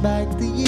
[0.00, 0.67] back the years.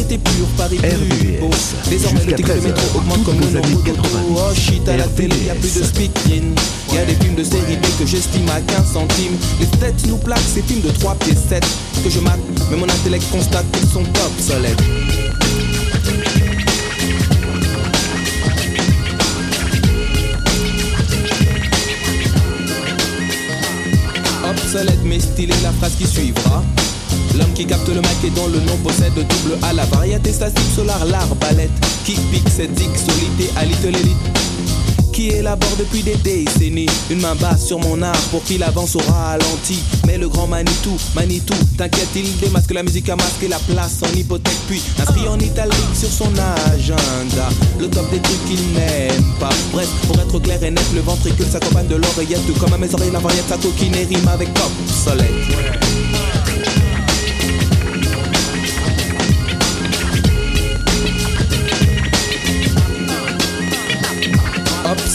[0.00, 1.50] était pure, Paris plus beau.
[1.88, 4.02] Désormais le ticket du métro augmente comme le nombre d'auto.
[4.30, 6.54] Oh shit, à la télé, y a plus de speaking.
[6.92, 9.36] Y a des films de série B que j'estime à 15 centimes.
[9.60, 11.64] Les têtes nous plaquent, ces films de 3 pieds 7
[12.04, 12.40] que je mate,
[12.70, 14.82] mais mon intellect constate qu'ils sont obsolètes.
[24.48, 26.62] Obsolète mais stylé la phrase qui suivra
[27.38, 30.70] L'homme qui capte le mic et dont le nom possède double à la variété statique
[30.74, 31.70] solar, l'arbalète
[32.04, 34.16] qui pique cette X solité à l'élite.
[35.12, 39.00] Qui élabore depuis des décennies Une main basse sur mon art pour qu'il avance au
[39.00, 39.82] ralenti.
[40.06, 44.14] Mais le grand Manitou, Manitou, t'inquiète il démasque la musique à masquer la place en
[44.14, 44.58] hypothèque.
[44.68, 46.30] Puis inscrit en italique sur son
[46.74, 47.48] agenda.
[47.78, 49.48] Le top des trucs qu'il n'aime pas.
[49.72, 52.40] Bref, pour être clair et net, le ventricule s'accompagne de l'oreillette.
[52.60, 54.70] Comme à mes oreilles la variette, sa coquine rime avec pop,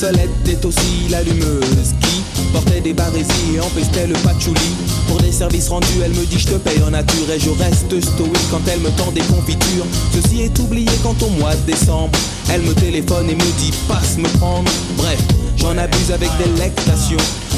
[0.04, 4.76] Obsolète est aussi l'allumeuse qui portait des barésies et empestait le patchouli.
[5.08, 8.02] Pour des services rendus, elle me dit je te paye en nature et je reste
[8.02, 9.86] stoïque quand elle me tend des confitures.
[10.12, 12.18] Ceci est oublié quand au mois de décembre,
[12.52, 14.72] elle me téléphone et me dit passe me prendre.
[14.98, 15.20] Bref,
[15.58, 17.18] j'en abuse avec délectation.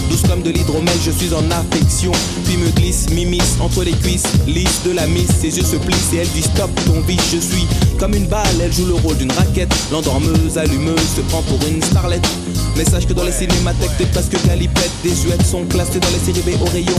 [0.10, 2.12] Douce comme de l'hydromel, je suis en affection.
[2.46, 5.30] Puis me glisse, m'immisce entre les cuisses, lisse de la miss.
[5.42, 7.22] Ses yeux se plissent et elle dit stop ton vice.
[7.32, 7.68] Je suis
[8.00, 9.74] comme une balle, elle joue le rôle d'une raquette.
[9.92, 12.28] L'endormeuse, allumeuse, se prend pour une starlette.
[12.78, 14.92] Mais sache que dans les cinémathèques, t'es presque galipette.
[15.04, 16.96] Des huettes sont classées dans les séries B au rayon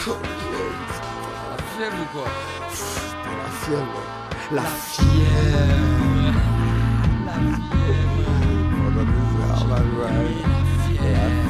[0.00, 0.06] La
[1.76, 2.24] fièvre ou quoi
[2.70, 4.00] Putain, la fièvre.
[4.50, 5.20] La, la fièvre.
[7.60, 8.24] fièvre.
[8.88, 9.04] La
[9.56, 10.08] fièvre.
[10.08, 11.49] La fièvre.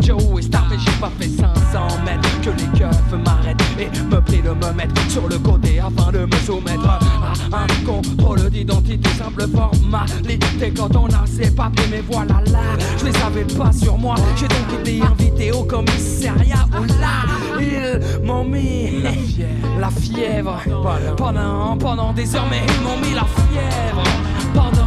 [0.00, 4.20] Joey Joey Star, mais j'ai pas fait 500 mètres que les keufs m'arrêtent et me
[4.20, 6.98] prient de me mettre sur le côté afin de me soumettre à
[7.52, 10.72] un contrôle d'identité, simple formalité.
[10.76, 12.60] Quand on a ses papiers, mais voilà là,
[12.98, 14.14] je les avais pas sur moi.
[14.36, 19.02] J'ai donc été invité au commissariat où là, ils m'ont mis
[19.78, 20.60] la fièvre
[21.16, 24.02] pendant, pendant des heures, mais ils m'ont mis la fièvre
[24.54, 24.81] pendant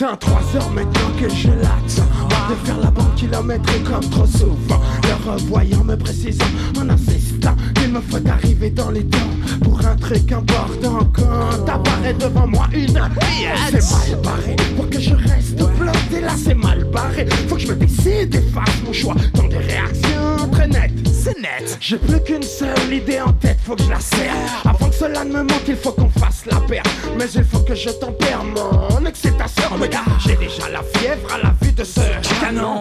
[0.00, 2.90] putain trois heures maintenant que je l'axe de faire la
[3.20, 4.80] banque kilomètre comme trop souvent.
[5.02, 6.44] Le revoyant me précisant
[6.78, 9.18] en insistant qu'il me faut arriver dans les temps
[9.62, 11.10] Pour un truc important.
[11.14, 12.98] Quand apparaît devant moi une
[13.70, 14.56] C'est mal barré.
[14.76, 17.26] Pour que je reste bloqué là c'est mal barré.
[17.48, 19.14] Faut que je me décide et fasse mon choix.
[19.34, 20.92] Dans des réactions très nettes.
[21.12, 21.76] C'est net.
[21.80, 24.62] J'ai plus qu'une seule idée en tête, faut que je la serre.
[24.64, 26.82] Avant que cela ne me manque, il faut qu'on fasse la paire.
[27.18, 29.64] Mais il faut que je tempère mon excitation.
[30.18, 32.00] J'ai déjà la fièvre à la vue de ce
[32.40, 32.80] canon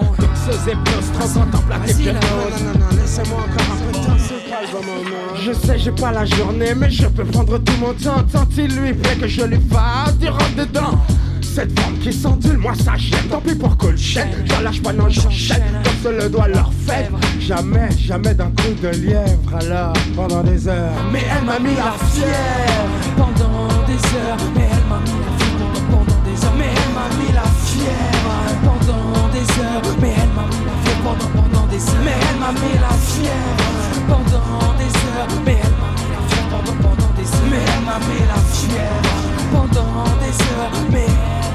[0.50, 5.53] et plus, contemplatif Non, non, non, non, laissez-moi encore un peu de temps, c'est Je
[5.53, 8.24] sais, j'ai pas la journée, mais je peux prendre tout mon temps.
[8.32, 11.00] Tant il lui plaît que je lui fasse du rentre dedans?
[11.41, 13.27] Cette femme qui s'endule, moi ça gêne.
[13.29, 15.63] Tant pis pour que le chêne, j'en lâche pas, non j'enchaîne.
[15.84, 17.10] Comme se le doit leur faire.
[17.39, 19.56] Jamais, jamais d'un coup de lièvre.
[19.60, 20.91] Alors, pendant des heures.
[21.12, 24.38] Mais elle m'a mis la fièvre Pendant des heures.
[24.56, 26.53] Mais elle m'a mis la fièvre pendant des heures.
[26.58, 28.29] Mais elle m'a mis la fièvre
[28.63, 29.09] pendant
[29.39, 29.81] des heures.
[30.01, 32.03] Mais elle m'a mis la fièvre pendant, pendant des heures.
[32.03, 33.65] Mais elle m'a mis la fièvre
[34.08, 35.27] pendant des heures.
[35.46, 37.50] Mais elle m'a mis la fièvre pendant, pendant des heures.
[37.51, 39.12] Mais elle m'a mis la fièvre
[39.51, 40.75] pendant des heures.
[40.91, 41.49] Mais elle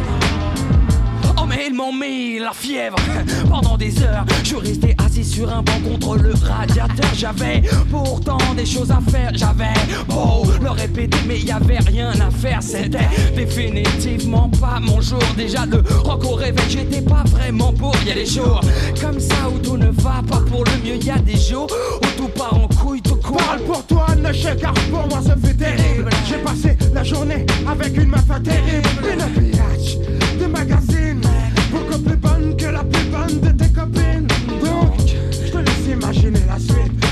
[1.54, 2.96] mais ils m'ont mis la fièvre
[3.50, 4.24] pendant des heures.
[4.42, 7.10] Je restais assis sur un banc contre le radiateur.
[7.14, 9.30] J'avais pourtant des choses à faire.
[9.34, 9.74] J'avais
[10.08, 12.62] beau le répéter, mais il y avait rien à faire.
[12.62, 15.22] C'était définitivement pas mon jour.
[15.36, 17.94] Déjà le rock au réveil, j'étais pas vraiment pour.
[18.02, 18.60] Il y a des jours
[19.00, 20.96] comme ça où tout ne va pas pour le mieux.
[20.96, 21.68] Il y a des jours
[22.02, 23.36] où tout part en couille, tout court.
[23.36, 26.10] Parle pour toi, ne car pour moi ça fut terrible.
[26.26, 28.88] J'ai passé la journée avec une meuf terrible.
[29.02, 29.98] Une pillage
[30.40, 31.20] de magazine.
[36.54, 37.03] I slip.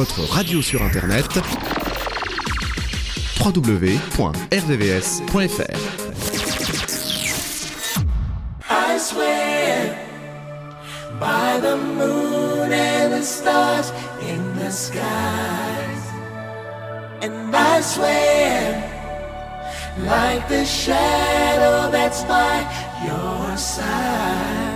[0.00, 1.26] votre radio sur Internet
[3.44, 4.00] www.rdvs.fr.
[8.70, 9.98] I swear
[11.20, 13.92] by the moon and the stars
[14.22, 16.02] in the skies,
[17.20, 18.82] and I swear
[19.98, 22.64] like the shadow that's by
[23.04, 24.69] your side.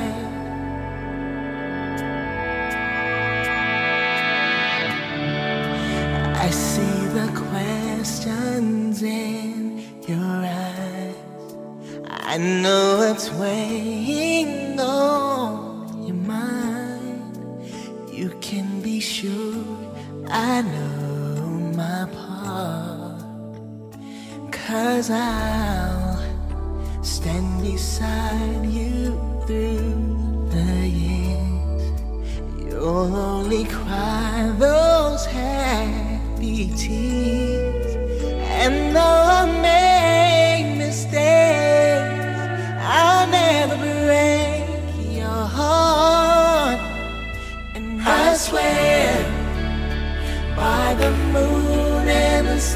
[12.35, 17.39] I know it's weighing on your mind.
[18.13, 19.65] You can be sure
[20.27, 23.23] I know my part.
[24.51, 26.19] Cause I'll
[27.05, 31.85] stand beside you through the years.
[32.59, 37.95] You'll only cry those happy tears.
[38.65, 41.24] And though I make mistakes,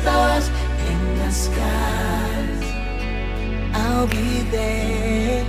[0.09, 0.49] stars
[0.91, 2.67] in the skies,
[3.83, 5.45] I'll be there.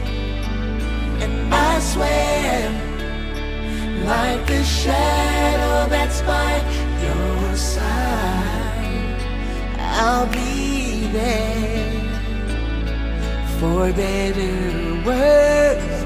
[1.23, 2.55] And I swear,
[4.13, 6.53] like a shadow that's by
[7.05, 9.19] your side,
[10.01, 12.01] I'll be there.
[13.59, 15.99] For better or worse,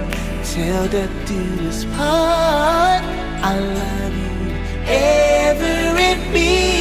[0.49, 3.03] till death do us part.
[3.51, 4.39] I love you
[4.85, 6.72] every beat of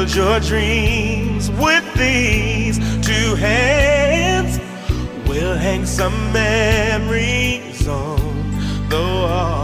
[0.00, 4.58] build your dreams with these two hands.
[5.28, 8.18] We'll hang some memories on
[8.88, 9.58] the walls.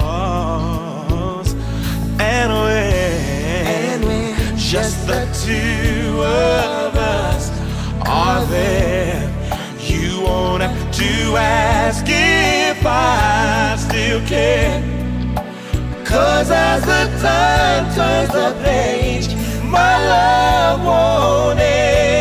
[2.18, 3.24] And when,
[3.66, 7.50] and when just the two of us
[8.06, 9.32] are there.
[9.80, 14.82] You won't have to ask if I still care.
[16.04, 19.45] Cause as the time turns the page,
[19.76, 22.15] my love won't age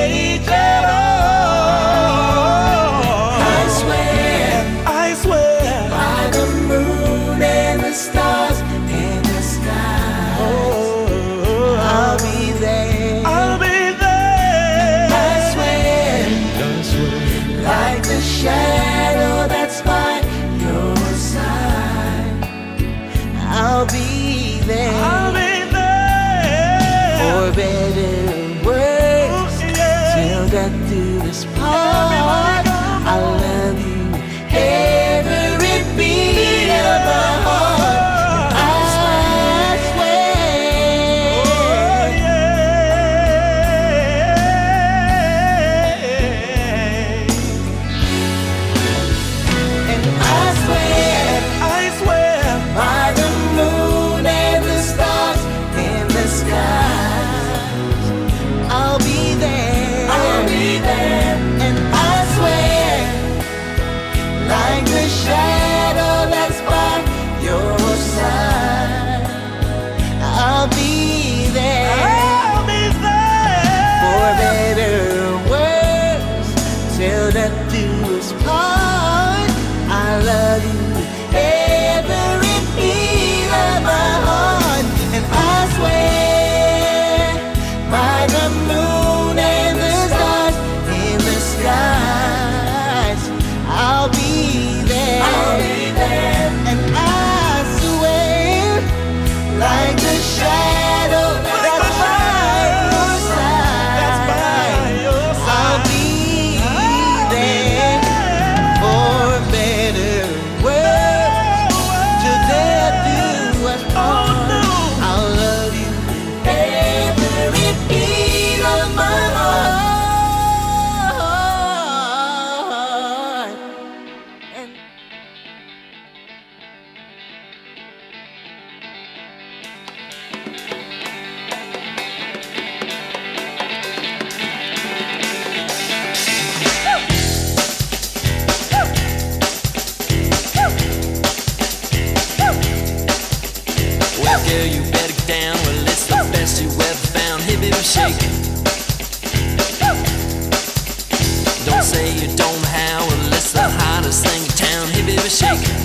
[151.95, 153.07] say you don't know how.
[153.07, 154.83] Well, the hottest thing in town.
[154.91, 155.75] Hey, baby, shake it.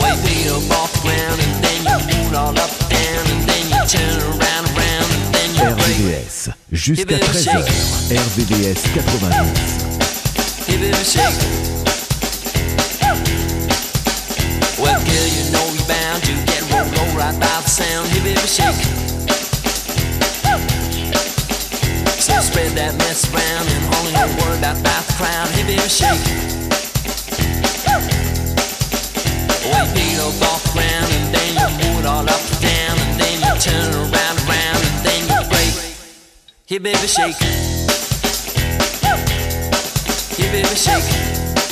[0.00, 3.42] Way, way up off the ground, and then you move all up and down, and
[3.50, 5.66] then you turn around, around, and then you.
[5.74, 7.66] RVVS, jusqu'à 13h.
[8.26, 9.34] RVVS 90.
[10.68, 11.40] Hey, baby, shake.
[14.78, 18.06] Well, girl, you know you're bound to get rolled right by the sound.
[18.12, 19.05] Hey baby, shake.
[22.42, 25.48] Spread that mess around and only no worry about, the crowd.
[29.64, 32.60] Well, you beat up off the ground and then you move it all up and
[32.60, 35.72] down and then you turn around and around and then you break.
[36.66, 37.36] Hey baby, shake.
[40.36, 41.65] Hey baby, shake.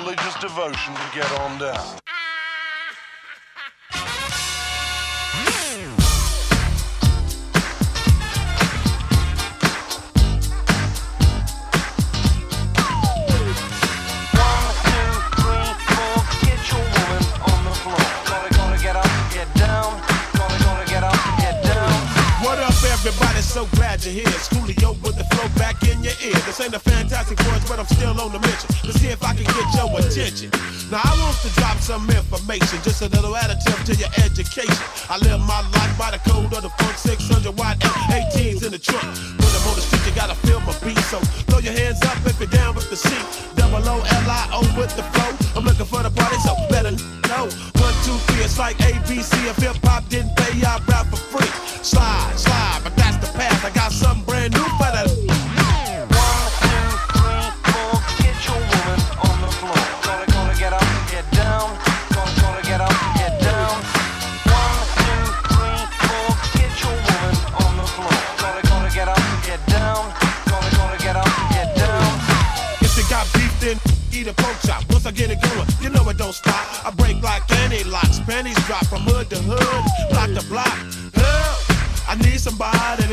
[0.00, 2.15] Religious devotion to get on down.
[23.56, 24.36] So glad you're here.
[24.36, 26.36] Schoolio with the flow back in your ear.
[26.44, 28.68] This ain't a fantastic voice, but I'm still on the mission.
[28.84, 30.52] Let's see if I can get your attention.
[30.92, 34.76] Now, I want to drop some information, just a little additive to your education.
[35.08, 38.78] I live my life by the code of the funk 600 watt F18s in the
[38.78, 39.08] trunk.
[39.40, 41.00] When I'm on the street, you gotta feel my beat.
[41.08, 41.16] So
[41.48, 43.08] throw your hands up if you're down with the C.
[43.56, 45.32] Double O L I O with the flow.
[45.56, 46.92] I'm looking for the party, so better
[47.32, 47.48] know.
[47.80, 49.32] One, two, three, it's like ABC.
[49.48, 51.48] If hip hop didn't pay, I rap for free.
[51.80, 52.36] Slide,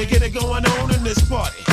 [0.03, 1.63] to get it going on in this party.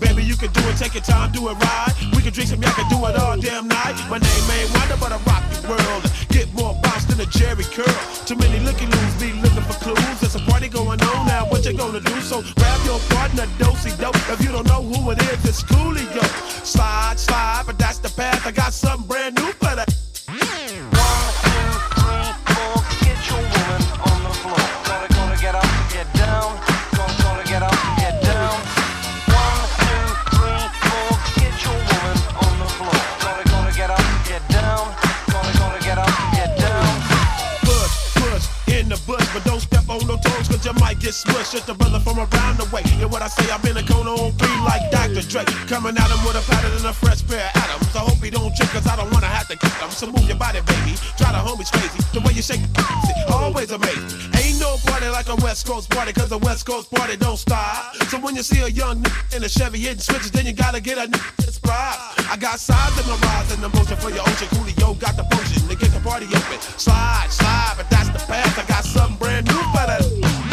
[0.00, 1.94] Baby, you can do it, take your time, do it right.
[2.14, 3.94] We can drink some, y'all can do it all damn night.
[4.10, 6.02] My name ain't Wonder, but I rock the world.
[6.28, 7.86] Get more bounce than a Jerry curl.
[8.26, 10.20] Too many looky loos be looking for clues.
[10.20, 12.20] There's a party going on now, what you gonna do?
[12.20, 14.16] So grab your partner, dosey dope.
[14.28, 16.24] If you don't know who it is, it's Coolio.
[16.64, 18.46] Slide, slide, but that's the path.
[18.46, 19.25] I got something brand
[41.46, 42.82] Just a brother from around the way.
[42.98, 45.22] And what I say, I've been a cone on three like Dr.
[45.22, 45.44] Dre.
[45.70, 47.94] Coming at him with a pattern and a fresh pair of atoms.
[47.94, 49.90] I hope he don't trip, cause I don't wanna have to kick him.
[49.90, 50.98] So move your body, baby.
[51.16, 52.02] Try the homies crazy.
[52.12, 54.10] The way you shake it, always amazing.
[54.34, 57.94] Ain't no party like a West Coast party, cause a West Coast party don't stop.
[58.10, 60.80] So when you see a young nigga in a Chevy hitting switches, then you gotta
[60.80, 61.98] get a nigga pride.
[62.30, 64.48] I got sides in my rise and emotion for your ocean.
[64.54, 66.58] Coolio got the potion to get the party open.
[66.78, 68.58] Slide, slide, but that's the path.
[68.58, 70.45] I got something brand new for that.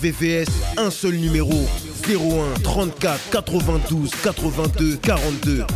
[0.00, 1.50] RVVS, un seul numéro
[2.08, 5.66] 01 34 92 82 42.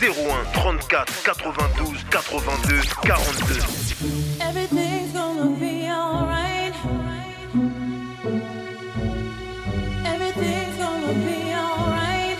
[0.00, 3.62] 01 34 92 82 42.
[4.40, 6.74] Everything's gonna be alright.
[10.06, 12.38] Everything's gonna be alright.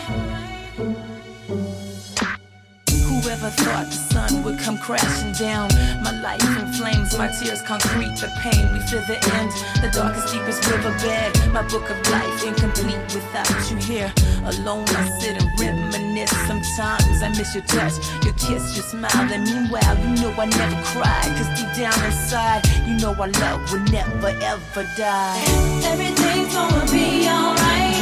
[2.89, 4.12] Whoever thought
[4.45, 5.69] would come crashing down?
[6.03, 8.73] My life in flames, my tears concrete, the pain.
[8.73, 9.51] We feel the end,
[9.83, 11.53] the darkest, deepest riverbed.
[11.53, 14.13] My book of life incomplete without you here.
[14.45, 16.31] Alone, I sit and reminisce.
[16.47, 19.33] Sometimes I miss your touch, your kiss, your smile.
[19.33, 21.23] And meanwhile, you know I never cry.
[21.37, 25.43] Cause deep down inside, you know our love will never ever die.
[25.85, 27.93] Everything's gonna be alright.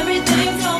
[0.00, 0.79] Everything's gonna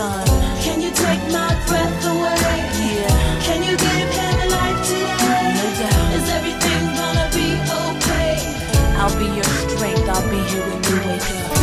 [0.00, 0.62] day at a time.
[0.62, 2.58] Can you take my breath away?
[2.80, 3.42] Yeah.
[3.42, 5.54] Can you give him a life today?
[5.56, 6.14] No doubt.
[6.16, 7.48] Is everything gonna be
[7.86, 8.32] okay?
[8.96, 10.08] I'll be your strength.
[10.08, 11.60] I'll be here when you wake up.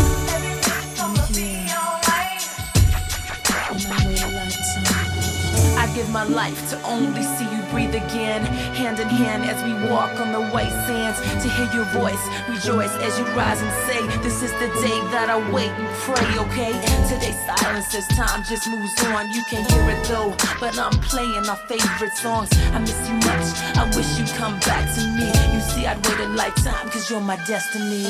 [5.78, 8.42] I give my life to only see you breathe again,
[8.74, 11.20] hand in hand as we walk on the white sands.
[11.44, 15.30] To hear your voice, rejoice as you rise and say, This is the day that
[15.30, 16.74] I wait and pray, okay?
[17.08, 19.30] Today's silence as time just moves on.
[19.30, 22.50] You can't hear it though, but I'm playing our favorite songs.
[22.74, 25.30] I miss you much, I wish you'd come back to me.
[25.54, 28.06] You see, I'd wait a lifetime, cause you're my destiny.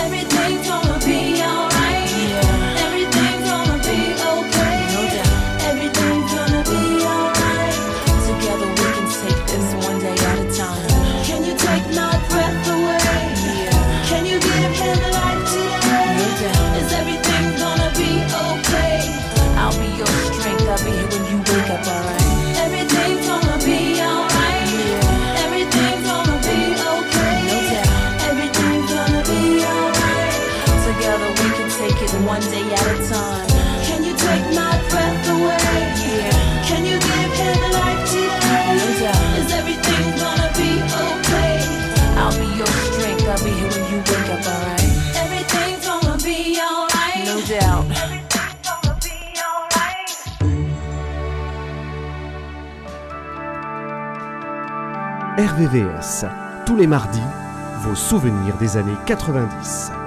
[0.00, 1.79] Everything's gonna be alright.
[55.38, 56.26] RVVS,
[56.66, 57.22] tous les mardis,
[57.82, 59.99] vos souvenirs des années 90.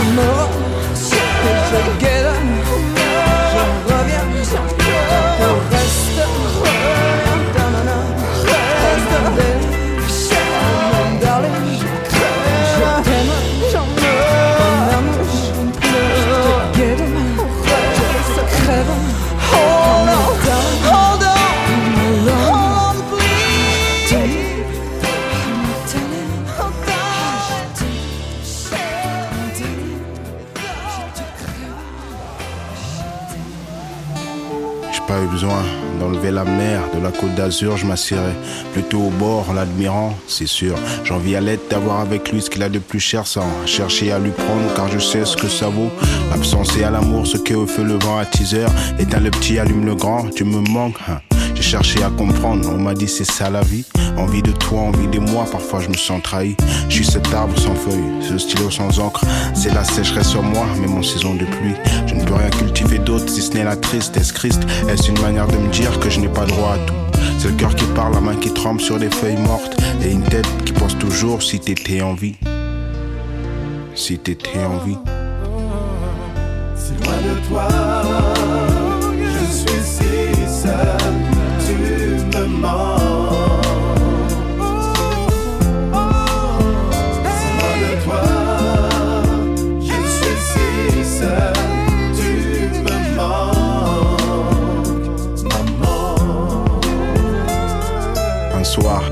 [0.00, 0.39] amor.
[37.50, 38.32] Je m'assierai
[38.72, 40.76] plutôt au bord, l'admirant, c'est sûr.
[41.04, 44.18] J'envie à l'aide d'avoir avec lui ce qu'il a de plus cher sans chercher à
[44.18, 45.90] lui prendre, car je sais ce que ça vaut.
[46.30, 48.66] L'absence et à l'amour, ce qu'est au feu le vent à teaser.
[48.98, 50.96] Éteins le petit, allume le grand, tu me manques.
[51.08, 51.20] hein.
[51.54, 53.84] J'ai cherché à comprendre, on m'a dit c'est ça la vie.
[54.16, 56.56] Envie de toi, envie de moi, parfois je me sens trahi.
[56.88, 59.24] Je suis cet arbre sans feuilles, ce stylo sans encre.
[59.54, 61.74] C'est la sécheresse sur moi, même en saison de pluie.
[62.06, 64.32] Je ne peux rien cultiver d'autre si ce n'est la tristesse.
[64.32, 67.09] Christ, est-ce une manière de me dire que je n'ai pas droit à tout?
[67.38, 69.76] C'est le cœur qui parle, la main qui tremble sur des feuilles mortes.
[70.02, 72.36] Et une tête qui pense toujours si t'étais en vie.
[73.94, 74.98] Si t'étais en vie.
[77.04, 77.68] Loin de toi,
[79.16, 81.29] je suis si seul,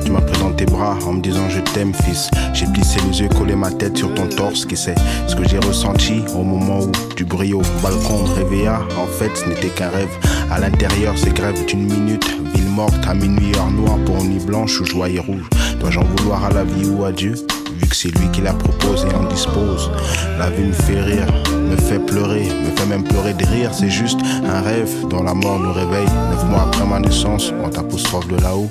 [0.05, 2.31] tu m'as pris dans tes bras en me disant je t'aime fils.
[2.55, 4.95] J'ai plissé les yeux, collé ma tête sur ton torse, qui c'est
[5.27, 8.81] ce que j'ai ressenti au moment où du bruit au balcon réveilla.
[8.97, 10.09] En fait, ce n'était qu'un rêve.
[10.51, 12.25] À l'intérieur, c'est grève d'une minute.
[12.55, 15.49] Ville morte à minuit, heure noire pour nuit blanche ou joie rouge.
[15.81, 17.35] Dois-je en vouloir à la vie ou à Dieu?
[17.81, 19.91] Vu que c'est lui qui la propose et en dispose.
[20.39, 21.27] La vie me fait rire,
[21.69, 23.71] me fait pleurer, me fait même pleurer de rire.
[23.73, 26.09] C'est juste un rêve dont la mort nous réveille.
[26.31, 28.69] Neuf mois après ma naissance, on t'apostrophe de là-haut.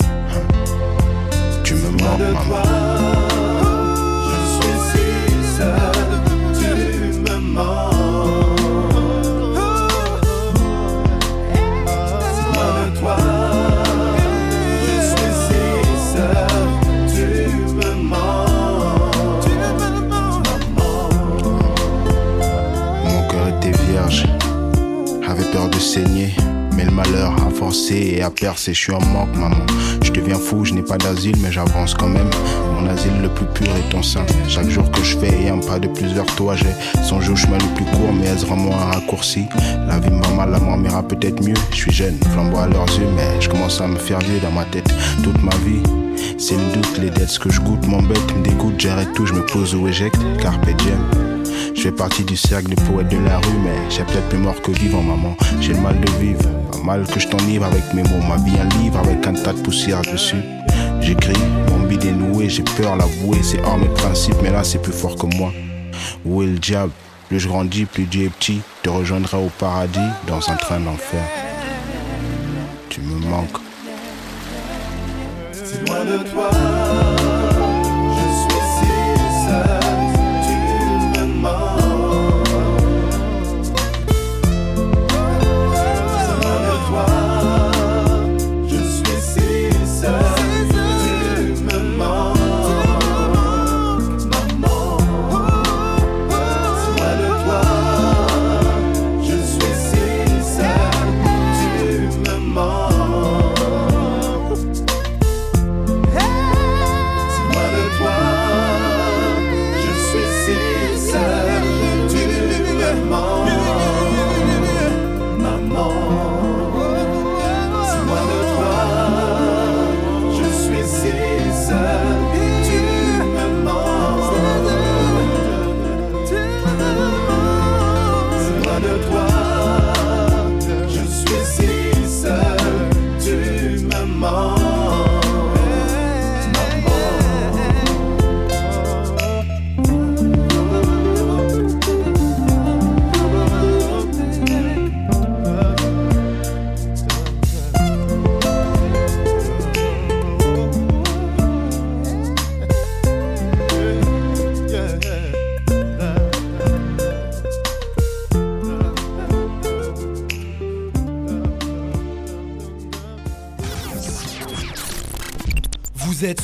[1.68, 2.64] Tu me manques, maman.
[4.30, 5.06] Je suis si
[5.58, 6.08] seul,
[6.58, 6.72] tu
[7.20, 8.62] me manques.
[12.34, 13.20] Si loin de toi,
[14.82, 15.62] je suis si
[16.14, 16.70] seul,
[17.14, 17.28] tu
[17.76, 19.52] me manques.
[23.04, 24.22] Mon cœur était vierge,
[25.28, 26.32] avait peur de saigner.
[26.92, 29.66] Malheur a forcé et a percé, je suis en manque, maman.
[30.02, 32.30] Je deviens fou, je n'ai pas d'asile, mais j'avance quand même.
[32.74, 34.26] Mon asile le plus pur est ton sein.
[34.48, 37.36] Chaque jour que je fais et un pas de plus vers toi, j'ai songé au
[37.36, 39.46] chemin le plus court, mais rend moi un raccourci?
[39.88, 41.56] La vie mal, la mort m'ira peut-être mieux.
[41.72, 44.52] Je suis jeune, flamboie à leurs yeux, mais je commence à me faire vieux dans
[44.52, 44.88] ma tête.
[45.24, 45.82] Toute ma vie,
[46.38, 49.34] c'est le doute, les dettes, ce que je goûte m'embête, me dégoûte, j'arrête tout, je
[49.34, 50.20] me pose ou éjecte.
[50.42, 51.27] Carpe diem.
[51.76, 54.62] Je fais partie du cercle des poètes de la rue, mais j'ai peut-être plus mort
[54.62, 55.36] que vivant, maman.
[55.60, 58.26] J'ai le mal de vivre, pas mal que je t'enivre avec mes mots.
[58.28, 60.42] Ma vie un livre avec un tas de poussière dessus.
[61.02, 61.34] J'écris,
[61.70, 64.92] mon bide est noué, j'ai peur l'avouer, c'est hors mes principes, mais là c'est plus
[64.92, 65.52] fort que moi.
[66.26, 66.92] Où est le diable?
[67.30, 68.62] Plus je grandis, plus Dieu est petit.
[68.84, 71.24] Te rejoindrai au paradis dans un train d'enfer.
[72.90, 73.58] Tu me manques.
[75.52, 76.50] Si loin de toi,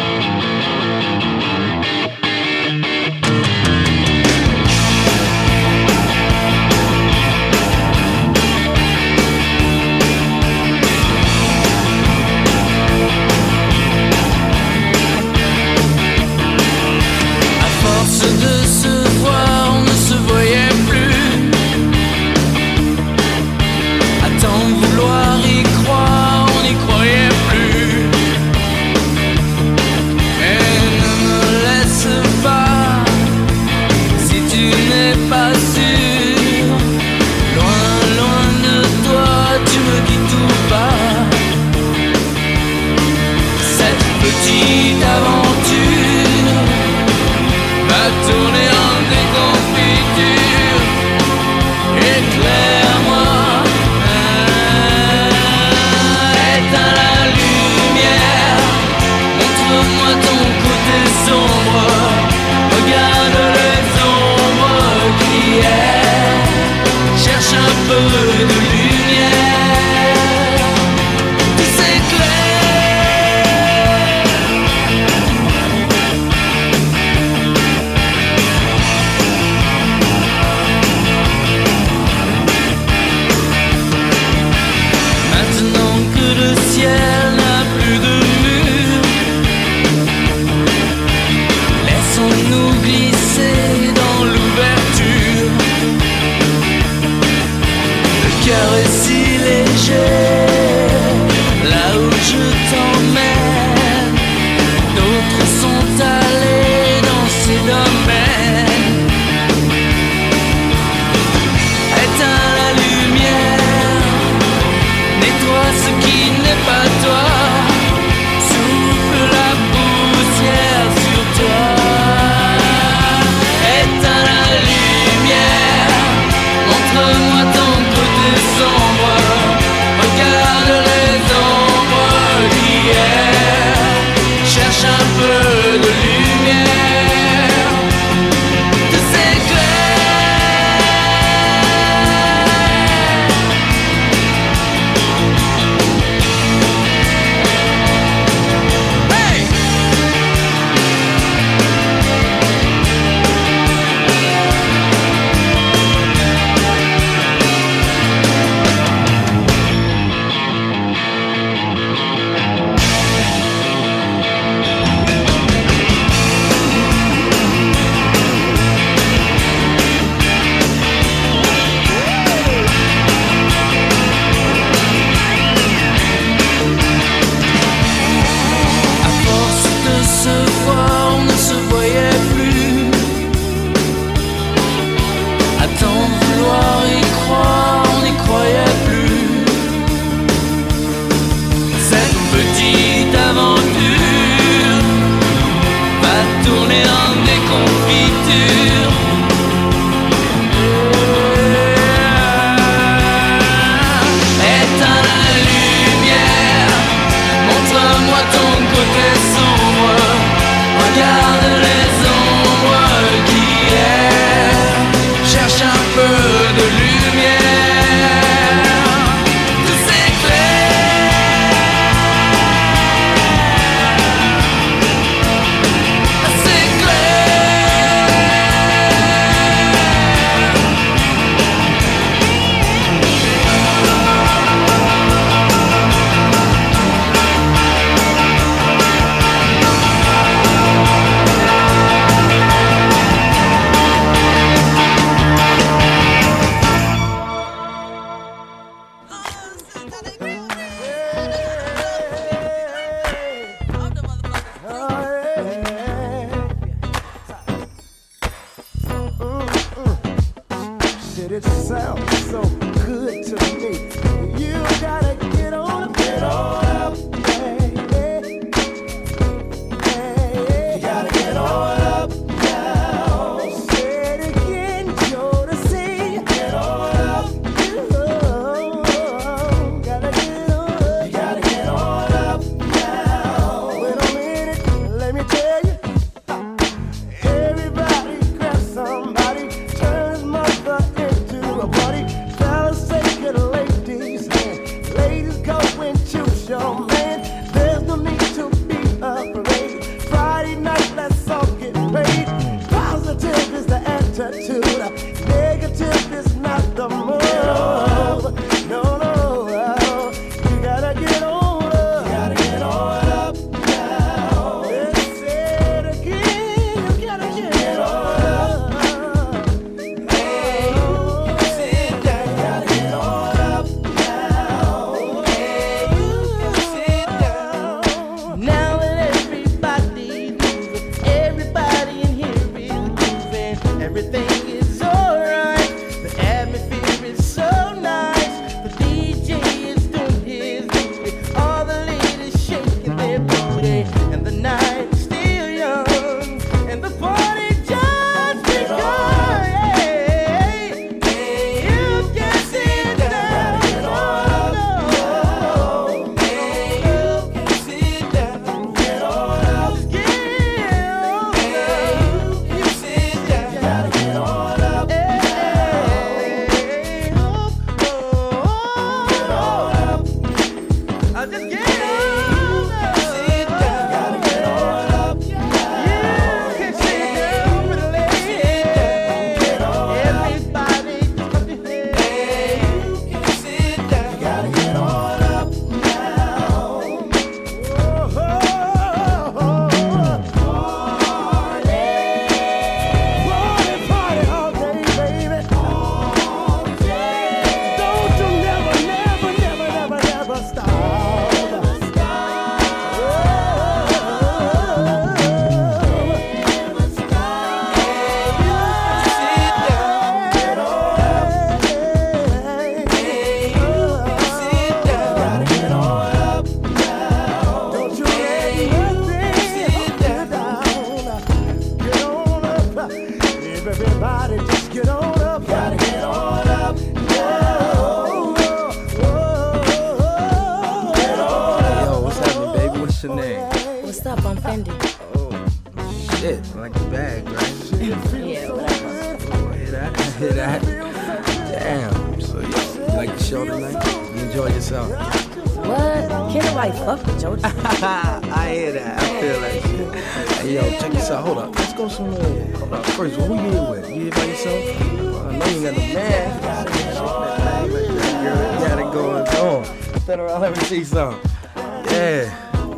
[460.07, 461.21] Federal, let me see some.
[461.57, 462.29] Yeah.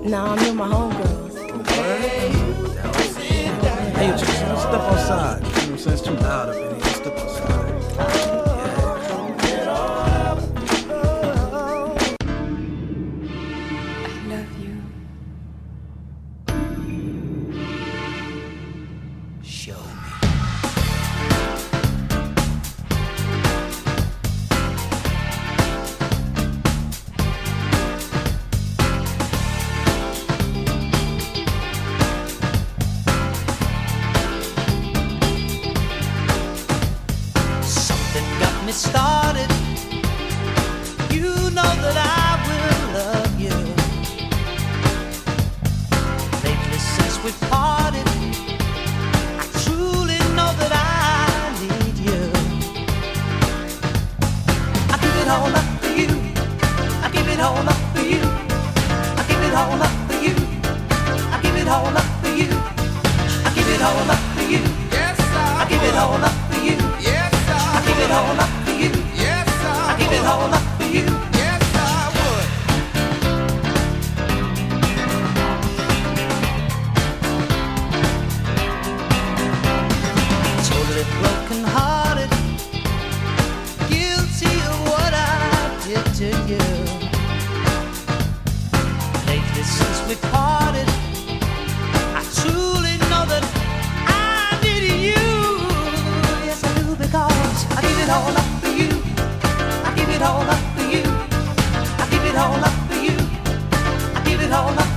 [0.02, 1.34] Nah, I'm with my homegirls.
[1.56, 2.00] What?
[3.96, 5.42] Hey, just, just step outside.
[5.42, 5.96] You know what I'm saying?
[5.96, 6.73] It's too loud up in
[104.54, 104.93] all